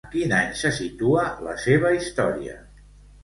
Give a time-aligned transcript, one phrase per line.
[0.07, 2.57] En quin any se situa la seva història?